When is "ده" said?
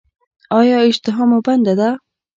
1.79-1.89